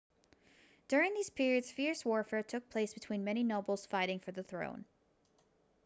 [0.87, 4.83] during these periods fierce warfare took place between many nobles fighting for the throne